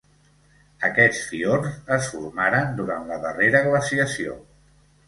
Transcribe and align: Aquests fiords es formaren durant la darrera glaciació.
Aquests 0.87 1.19
fiords 1.33 1.93
es 1.99 2.09
formaren 2.15 2.75
durant 2.81 3.09
la 3.13 3.21
darrera 3.29 3.67
glaciació. 3.71 4.41